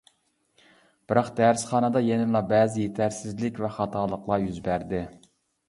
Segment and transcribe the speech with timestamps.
[1.11, 5.07] بىراق دەرسخانىدا يەنىلا بەزى يېتەرسىزلىك ۋە خاتالىقلار يۈز بەردى.